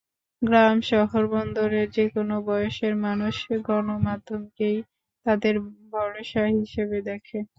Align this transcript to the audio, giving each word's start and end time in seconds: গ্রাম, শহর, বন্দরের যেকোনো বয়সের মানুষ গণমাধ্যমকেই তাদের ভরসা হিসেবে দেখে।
গ্রাম, 0.41 0.75
শহর, 0.89 1.23
বন্দরের 1.33 1.87
যেকোনো 1.97 2.35
বয়সের 2.47 2.93
মানুষ 3.05 3.35
গণমাধ্যমকেই 3.67 4.77
তাদের 5.25 5.55
ভরসা 5.91 6.43
হিসেবে 6.57 6.97
দেখে। 7.09 7.39